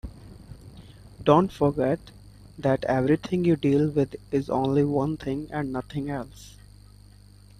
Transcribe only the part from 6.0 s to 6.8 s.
else.